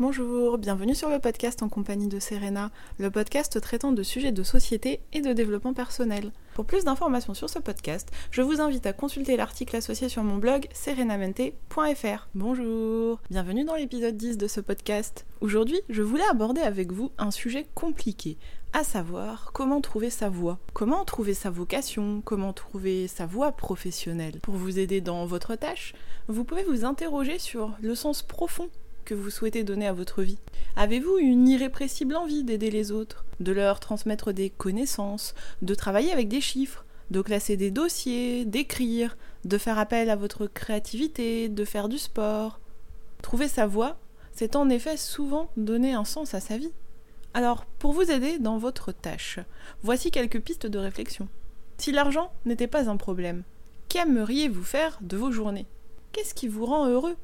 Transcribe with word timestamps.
Bonjour, 0.00 0.56
bienvenue 0.56 0.94
sur 0.94 1.10
le 1.10 1.18
podcast 1.18 1.62
en 1.62 1.68
compagnie 1.68 2.08
de 2.08 2.18
Serena, 2.20 2.70
le 2.98 3.10
podcast 3.10 3.60
traitant 3.60 3.92
de 3.92 4.02
sujets 4.02 4.32
de 4.32 4.42
société 4.42 5.00
et 5.12 5.20
de 5.20 5.34
développement 5.34 5.74
personnel. 5.74 6.32
Pour 6.54 6.64
plus 6.64 6.84
d'informations 6.84 7.34
sur 7.34 7.50
ce 7.50 7.58
podcast, 7.58 8.08
je 8.30 8.40
vous 8.40 8.62
invite 8.62 8.86
à 8.86 8.94
consulter 8.94 9.36
l'article 9.36 9.76
associé 9.76 10.08
sur 10.08 10.24
mon 10.24 10.38
blog 10.38 10.66
serenamente.fr. 10.72 12.28
Bonjour, 12.34 13.20
bienvenue 13.28 13.64
dans 13.64 13.74
l'épisode 13.74 14.16
10 14.16 14.38
de 14.38 14.46
ce 14.46 14.62
podcast. 14.62 15.26
Aujourd'hui, 15.42 15.82
je 15.90 16.00
voulais 16.00 16.24
aborder 16.30 16.62
avec 16.62 16.92
vous 16.92 17.10
un 17.18 17.30
sujet 17.30 17.66
compliqué, 17.74 18.38
à 18.72 18.84
savoir 18.84 19.50
comment 19.52 19.82
trouver 19.82 20.08
sa 20.08 20.30
voie, 20.30 20.58
comment 20.72 21.04
trouver 21.04 21.34
sa 21.34 21.50
vocation, 21.50 22.22
comment 22.24 22.54
trouver 22.54 23.06
sa 23.06 23.26
voie 23.26 23.52
professionnelle. 23.52 24.40
Pour 24.40 24.54
vous 24.54 24.78
aider 24.78 25.02
dans 25.02 25.26
votre 25.26 25.56
tâche, 25.56 25.92
vous 26.26 26.44
pouvez 26.44 26.64
vous 26.64 26.86
interroger 26.86 27.38
sur 27.38 27.76
le 27.82 27.94
sens 27.94 28.22
profond 28.22 28.70
vous 29.14 29.30
souhaitez 29.30 29.64
donner 29.64 29.86
à 29.86 29.92
votre 29.92 30.22
vie 30.22 30.38
Avez-vous 30.76 31.18
une 31.18 31.48
irrépressible 31.48 32.16
envie 32.16 32.44
d'aider 32.44 32.70
les 32.70 32.92
autres, 32.92 33.24
de 33.40 33.52
leur 33.52 33.80
transmettre 33.80 34.32
des 34.32 34.50
connaissances, 34.50 35.34
de 35.62 35.74
travailler 35.74 36.12
avec 36.12 36.28
des 36.28 36.40
chiffres, 36.40 36.84
de 37.10 37.22
classer 37.22 37.56
des 37.56 37.70
dossiers, 37.70 38.44
d'écrire, 38.44 39.16
de 39.44 39.58
faire 39.58 39.78
appel 39.78 40.10
à 40.10 40.16
votre 40.16 40.46
créativité, 40.46 41.48
de 41.48 41.64
faire 41.64 41.88
du 41.88 41.98
sport? 41.98 42.60
Trouver 43.22 43.48
sa 43.48 43.66
voie, 43.66 43.98
c'est 44.32 44.56
en 44.56 44.68
effet 44.68 44.96
souvent 44.96 45.50
donner 45.56 45.92
un 45.92 46.04
sens 46.04 46.34
à 46.34 46.40
sa 46.40 46.56
vie. 46.56 46.72
Alors, 47.34 47.64
pour 47.78 47.92
vous 47.92 48.10
aider 48.10 48.38
dans 48.38 48.58
votre 48.58 48.92
tâche, 48.92 49.38
voici 49.82 50.10
quelques 50.10 50.40
pistes 50.40 50.66
de 50.66 50.78
réflexion. 50.78 51.28
Si 51.78 51.92
l'argent 51.92 52.32
n'était 52.44 52.66
pas 52.66 52.90
un 52.90 52.96
problème, 52.96 53.42
qu'aimeriez-vous 53.88 54.64
faire 54.64 54.98
de 55.00 55.16
vos 55.16 55.30
journées? 55.30 55.66
Qu'est-ce 56.12 56.34
qui 56.34 56.48
vous 56.48 56.66
rend 56.66 56.86
heureux? 56.86 57.16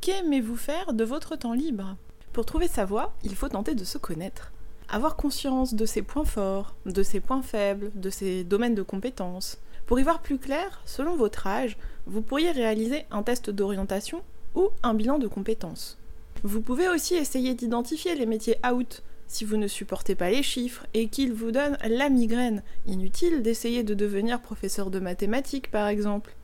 Qu'aimez-vous 0.00 0.56
faire 0.56 0.92
de 0.92 1.04
votre 1.04 1.36
temps 1.36 1.52
libre? 1.52 1.96
Pour 2.32 2.46
trouver 2.46 2.68
sa 2.68 2.84
voie, 2.84 3.14
il 3.24 3.34
faut 3.34 3.48
tenter 3.48 3.74
de 3.74 3.84
se 3.84 3.98
connaître. 3.98 4.52
Avoir 4.88 5.16
conscience 5.16 5.74
de 5.74 5.84
ses 5.84 6.02
points 6.02 6.24
forts, 6.24 6.74
de 6.84 7.02
ses 7.02 7.18
points 7.18 7.42
faibles, 7.42 7.90
de 7.94 8.10
ses 8.10 8.44
domaines 8.44 8.74
de 8.74 8.82
compétences. 8.82 9.58
Pour 9.86 9.98
y 9.98 10.04
voir 10.04 10.22
plus 10.22 10.38
clair, 10.38 10.80
selon 10.84 11.16
votre 11.16 11.46
âge, 11.46 11.76
vous 12.06 12.22
pourriez 12.22 12.52
réaliser 12.52 13.04
un 13.10 13.22
test 13.22 13.50
d'orientation 13.50 14.22
ou 14.54 14.68
un 14.82 14.94
bilan 14.94 15.18
de 15.18 15.26
compétences. 15.26 15.98
Vous 16.44 16.60
pouvez 16.60 16.88
aussi 16.88 17.14
essayer 17.14 17.54
d'identifier 17.54 18.14
les 18.14 18.26
métiers 18.26 18.58
out 18.70 19.02
si 19.26 19.44
vous 19.44 19.56
ne 19.56 19.66
supportez 19.66 20.14
pas 20.14 20.30
les 20.30 20.42
chiffres 20.42 20.86
et 20.94 21.08
qu'ils 21.08 21.32
vous 21.32 21.50
donnent 21.50 21.78
la 21.88 22.08
migraine. 22.10 22.62
Inutile 22.86 23.42
d'essayer 23.42 23.82
de 23.82 23.94
devenir 23.94 24.40
professeur 24.40 24.90
de 24.90 25.00
mathématiques 25.00 25.70
par 25.70 25.88
exemple. 25.88 26.36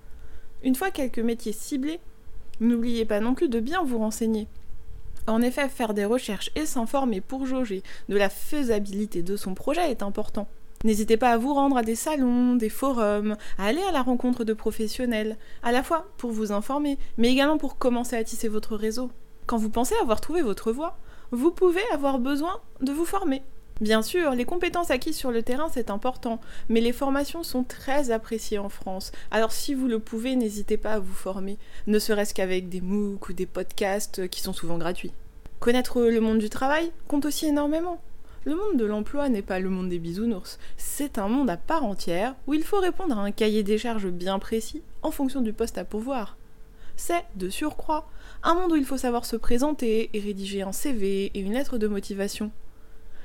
Une 0.64 0.75
fois 0.75 0.91
quelques 0.91 1.19
métiers 1.19 1.53
ciblés, 1.53 2.00
N'oubliez 2.61 3.05
pas 3.05 3.20
non 3.20 3.34
plus 3.34 3.48
de 3.48 3.61
bien 3.61 3.83
vous 3.83 3.98
renseigner. 3.98 4.48
En 5.27 5.41
effet, 5.41 5.69
faire 5.69 5.95
des 5.95 6.05
recherches 6.05 6.50
et 6.56 6.67
s'informer 6.67 7.20
pour 7.20 7.47
jauger 7.47 7.83
de 8.08 8.17
la 8.17 8.28
faisabilité 8.28 9.22
de 9.22 9.36
son 9.36 9.55
projet 9.55 9.91
est 9.91 10.03
important. 10.03 10.48
N'hésitez 10.84 11.17
pas 11.17 11.30
à 11.30 11.39
vous 11.39 11.55
rendre 11.55 11.77
à 11.77 11.83
des 11.83 11.95
salons, 11.95 12.56
des 12.56 12.69
forums, 12.69 13.36
à 13.56 13.67
aller 13.67 13.83
à 13.83 13.92
la 13.92 14.03
rencontre 14.03 14.42
de 14.42 14.53
professionnels, 14.53 15.36
à 15.62 15.70
la 15.70 15.84
fois 15.84 16.08
pour 16.19 16.33
vous 16.33 16.50
informer, 16.50 16.98
mais 17.19 17.30
également 17.30 17.58
pour 17.58 17.78
commencer 17.78 18.17
à 18.17 18.25
tisser 18.25 18.48
votre 18.48 18.75
réseau. 18.75 19.11
Quand 19.47 19.58
vous 19.58 19.70
pensez 19.70 19.95
avoir 20.00 20.20
trouvé 20.20 20.42
votre 20.42 20.73
voie, 20.73 20.98
vous 21.30 21.53
pouvez 21.53 21.83
avoir 21.92 22.19
besoin 22.19 22.61
de 22.80 22.92
vous 22.92 23.05
former. 23.05 23.42
Bien 23.83 24.00
sûr, 24.00 24.30
les 24.30 24.44
compétences 24.44 24.92
acquises 24.92 25.16
sur 25.16 25.33
le 25.33 25.42
terrain, 25.42 25.69
c'est 25.69 25.91
important, 25.91 26.41
mais 26.69 26.80
les 26.80 26.92
formations 26.92 27.42
sont 27.42 27.64
très 27.64 28.12
appréciées 28.12 28.61
en 28.61 28.69
France. 28.69 29.11
Alors 29.33 29.50
si 29.50 29.74
vous 29.74 29.89
le 29.89 29.98
pouvez, 29.98 30.36
n'hésitez 30.36 30.77
pas 30.77 30.92
à 30.92 30.98
vous 31.00 31.12
former, 31.12 31.58
ne 31.89 31.98
serait-ce 31.98 32.33
qu'avec 32.33 32.68
des 32.68 32.80
MOOC 32.80 33.30
ou 33.30 33.33
des 33.33 33.45
podcasts 33.45 34.29
qui 34.29 34.40
sont 34.40 34.52
souvent 34.52 34.79
gratuits. 34.79 35.11
Connaître 35.58 36.01
le 36.01 36.20
monde 36.20 36.39
du 36.39 36.48
travail 36.48 36.92
compte 37.08 37.24
aussi 37.24 37.46
énormément. 37.46 38.01
Le 38.45 38.55
monde 38.55 38.77
de 38.77 38.84
l'emploi 38.84 39.29
n'est 39.29 39.42
pas 39.42 39.58
le 39.58 39.68
monde 39.68 39.89
des 39.89 39.98
bisounours, 39.98 40.61
c'est 40.77 41.18
un 41.18 41.27
monde 41.27 41.51
à 41.51 41.57
part 41.57 41.84
entière 41.84 42.36
où 42.46 42.55
il 42.55 42.62
faut 42.62 42.78
répondre 42.78 43.18
à 43.18 43.23
un 43.23 43.33
cahier 43.33 43.64
des 43.64 43.78
charges 43.78 44.11
bien 44.11 44.39
précis 44.39 44.83
en 45.02 45.11
fonction 45.11 45.40
du 45.40 45.52
poste 45.52 45.77
à 45.77 45.84
pourvoir. 45.84 46.36
C'est, 46.95 47.24
de 47.34 47.48
surcroît, 47.48 48.08
un 48.45 48.55
monde 48.55 48.70
où 48.70 48.77
il 48.77 48.84
faut 48.84 48.96
savoir 48.96 49.24
se 49.24 49.34
présenter 49.34 50.08
et 50.12 50.20
rédiger 50.20 50.62
un 50.62 50.70
CV 50.70 51.33
et 51.34 51.40
une 51.40 51.55
lettre 51.55 51.78
de 51.78 51.89
motivation. 51.89 52.52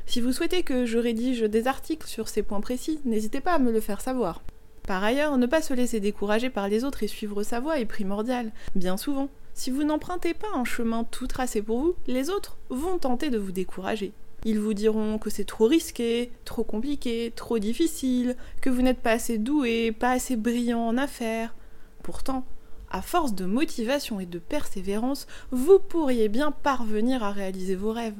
Si 0.09 0.21
vous 0.21 0.31
souhaitez 0.31 0.63
que 0.63 0.85
je 0.85 0.97
rédige 0.97 1.41
des 1.41 1.67
articles 1.67 2.07
sur 2.07 2.29
ces 2.29 2.41
points 2.41 2.61
précis, 2.61 3.01
n'hésitez 3.03 3.41
pas 3.41 3.53
à 3.53 3.59
me 3.59 3.73
le 3.73 3.81
faire 3.81 3.99
savoir. 3.99 4.41
Par 4.87 5.03
ailleurs, 5.03 5.37
ne 5.37 5.45
pas 5.45 5.61
se 5.61 5.73
laisser 5.73 5.99
décourager 5.99 6.49
par 6.49 6.69
les 6.69 6.85
autres 6.85 7.03
et 7.03 7.07
suivre 7.07 7.43
sa 7.43 7.59
voie 7.59 7.79
est 7.79 7.85
primordial. 7.85 8.53
Bien 8.73 8.95
souvent, 8.95 9.27
si 9.53 9.69
vous 9.69 9.83
n'empruntez 9.83 10.33
pas 10.33 10.47
un 10.55 10.63
chemin 10.63 11.03
tout 11.03 11.27
tracé 11.27 11.61
pour 11.61 11.79
vous, 11.79 11.95
les 12.07 12.29
autres 12.29 12.57
vont 12.69 12.97
tenter 12.97 13.29
de 13.29 13.37
vous 13.37 13.51
décourager. 13.51 14.13
Ils 14.45 14.61
vous 14.61 14.73
diront 14.73 15.17
que 15.17 15.29
c'est 15.29 15.43
trop 15.43 15.65
risqué, 15.65 16.31
trop 16.45 16.63
compliqué, 16.63 17.33
trop 17.35 17.59
difficile, 17.59 18.37
que 18.61 18.69
vous 18.69 18.81
n'êtes 18.81 19.01
pas 19.01 19.11
assez 19.11 19.37
doué, 19.37 19.91
pas 19.91 20.11
assez 20.11 20.37
brillant 20.37 20.87
en 20.87 20.97
affaires. 20.97 21.53
Pourtant, 22.01 22.45
à 22.89 23.01
force 23.01 23.35
de 23.35 23.43
motivation 23.43 24.21
et 24.21 24.25
de 24.25 24.39
persévérance, 24.39 25.27
vous 25.51 25.79
pourriez 25.79 26.29
bien 26.29 26.53
parvenir 26.53 27.23
à 27.23 27.31
réaliser 27.31 27.75
vos 27.75 27.91
rêves. 27.91 28.15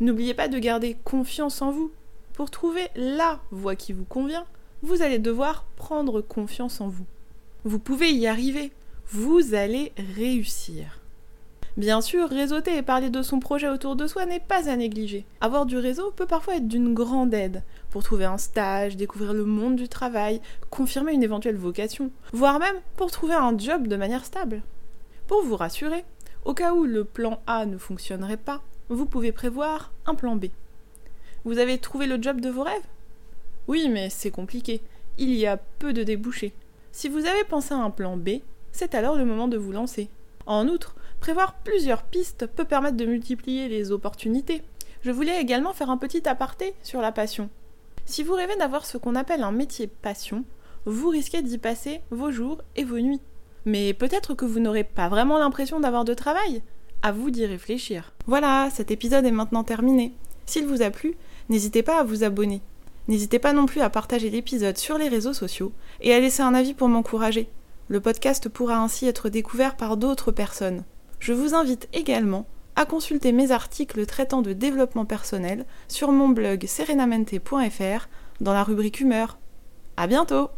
N'oubliez 0.00 0.34
pas 0.34 0.48
de 0.48 0.58
garder 0.58 0.96
confiance 1.04 1.60
en 1.60 1.72
vous. 1.72 1.90
Pour 2.34 2.50
trouver 2.50 2.86
la 2.94 3.40
voie 3.50 3.74
qui 3.74 3.92
vous 3.92 4.04
convient, 4.04 4.44
vous 4.82 5.02
allez 5.02 5.18
devoir 5.18 5.64
prendre 5.76 6.20
confiance 6.20 6.80
en 6.80 6.88
vous. 6.88 7.06
Vous 7.64 7.80
pouvez 7.80 8.12
y 8.12 8.28
arriver. 8.28 8.70
Vous 9.10 9.54
allez 9.54 9.92
réussir. 10.14 11.00
Bien 11.76 12.00
sûr, 12.00 12.28
réseauter 12.28 12.76
et 12.76 12.82
parler 12.82 13.10
de 13.10 13.22
son 13.22 13.40
projet 13.40 13.68
autour 13.68 13.96
de 13.96 14.06
soi 14.06 14.26
n'est 14.26 14.40
pas 14.40 14.68
à 14.68 14.76
négliger. 14.76 15.24
Avoir 15.40 15.66
du 15.66 15.76
réseau 15.76 16.12
peut 16.12 16.26
parfois 16.26 16.56
être 16.56 16.68
d'une 16.68 16.94
grande 16.94 17.34
aide 17.34 17.62
pour 17.90 18.02
trouver 18.02 18.24
un 18.24 18.38
stage, 18.38 18.96
découvrir 18.96 19.32
le 19.32 19.44
monde 19.44 19.76
du 19.76 19.88
travail, 19.88 20.40
confirmer 20.70 21.12
une 21.12 21.22
éventuelle 21.22 21.56
vocation, 21.56 22.10
voire 22.32 22.58
même 22.58 22.76
pour 22.96 23.10
trouver 23.10 23.34
un 23.34 23.56
job 23.56 23.88
de 23.88 23.96
manière 23.96 24.24
stable. 24.24 24.62
Pour 25.26 25.44
vous 25.44 25.56
rassurer, 25.56 26.04
au 26.44 26.54
cas 26.54 26.72
où 26.72 26.84
le 26.84 27.04
plan 27.04 27.40
A 27.46 27.66
ne 27.66 27.78
fonctionnerait 27.78 28.36
pas, 28.36 28.60
vous 28.88 29.06
pouvez 29.06 29.32
prévoir 29.32 29.92
un 30.06 30.14
plan 30.14 30.36
B. 30.36 30.46
Vous 31.44 31.58
avez 31.58 31.78
trouvé 31.78 32.06
le 32.06 32.20
job 32.20 32.40
de 32.40 32.50
vos 32.50 32.62
rêves? 32.62 32.86
Oui, 33.66 33.88
mais 33.88 34.10
c'est 34.10 34.30
compliqué. 34.30 34.80
Il 35.18 35.34
y 35.34 35.46
a 35.46 35.56
peu 35.56 35.92
de 35.92 36.02
débouchés. 36.02 36.52
Si 36.92 37.08
vous 37.08 37.26
avez 37.26 37.44
pensé 37.44 37.74
à 37.74 37.78
un 37.78 37.90
plan 37.90 38.16
B, 38.16 38.40
c'est 38.72 38.94
alors 38.94 39.16
le 39.16 39.24
moment 39.24 39.48
de 39.48 39.56
vous 39.56 39.72
lancer. 39.72 40.08
En 40.46 40.68
outre, 40.68 40.94
prévoir 41.20 41.54
plusieurs 41.54 42.02
pistes 42.02 42.46
peut 42.46 42.64
permettre 42.64 42.96
de 42.96 43.06
multiplier 43.06 43.68
les 43.68 43.92
opportunités. 43.92 44.62
Je 45.02 45.10
voulais 45.10 45.40
également 45.40 45.72
faire 45.74 45.90
un 45.90 45.98
petit 45.98 46.28
aparté 46.28 46.74
sur 46.82 47.00
la 47.00 47.12
passion. 47.12 47.50
Si 48.06 48.22
vous 48.22 48.34
rêvez 48.34 48.56
d'avoir 48.56 48.86
ce 48.86 48.96
qu'on 48.96 49.14
appelle 49.14 49.42
un 49.42 49.52
métier 49.52 49.86
passion, 49.86 50.44
vous 50.86 51.10
risquez 51.10 51.42
d'y 51.42 51.58
passer 51.58 52.00
vos 52.10 52.30
jours 52.30 52.62
et 52.74 52.84
vos 52.84 52.98
nuits. 52.98 53.20
Mais 53.66 53.92
peut-être 53.92 54.34
que 54.34 54.46
vous 54.46 54.60
n'aurez 54.60 54.84
pas 54.84 55.08
vraiment 55.08 55.38
l'impression 55.38 55.78
d'avoir 55.78 56.04
de 56.06 56.14
travail, 56.14 56.62
à 57.02 57.12
vous 57.12 57.30
d'y 57.30 57.46
réfléchir. 57.46 58.12
Voilà, 58.26 58.68
cet 58.72 58.90
épisode 58.90 59.24
est 59.24 59.30
maintenant 59.30 59.64
terminé. 59.64 60.12
S'il 60.46 60.66
vous 60.66 60.82
a 60.82 60.90
plu, 60.90 61.14
n'hésitez 61.48 61.82
pas 61.82 62.00
à 62.00 62.04
vous 62.04 62.24
abonner. 62.24 62.62
N'hésitez 63.08 63.38
pas 63.38 63.52
non 63.52 63.66
plus 63.66 63.80
à 63.80 63.90
partager 63.90 64.30
l'épisode 64.30 64.76
sur 64.76 64.98
les 64.98 65.08
réseaux 65.08 65.32
sociaux 65.32 65.72
et 66.00 66.12
à 66.12 66.20
laisser 66.20 66.42
un 66.42 66.54
avis 66.54 66.74
pour 66.74 66.88
m'encourager. 66.88 67.48
Le 67.88 68.00
podcast 68.00 68.48
pourra 68.48 68.78
ainsi 68.78 69.06
être 69.06 69.30
découvert 69.30 69.76
par 69.76 69.96
d'autres 69.96 70.32
personnes. 70.32 70.84
Je 71.20 71.32
vous 71.32 71.54
invite 71.54 71.88
également 71.92 72.46
à 72.76 72.84
consulter 72.84 73.32
mes 73.32 73.50
articles 73.50 74.04
traitant 74.06 74.42
de 74.42 74.52
développement 74.52 75.06
personnel 75.06 75.64
sur 75.88 76.12
mon 76.12 76.28
blog 76.28 76.66
serenamente.fr 76.66 78.08
dans 78.40 78.52
la 78.52 78.62
rubrique 78.62 79.00
humeur. 79.00 79.38
À 79.96 80.06
bientôt! 80.06 80.50